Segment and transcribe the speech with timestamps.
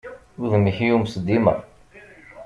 [0.43, 1.55] Udem-ik yumes dima.